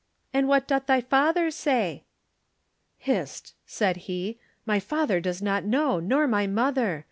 [0.33, 2.05] And what doth thy father say?"
[2.97, 4.39] "Hist!" said he.
[4.65, 6.99] "My father does not know, nor my mother.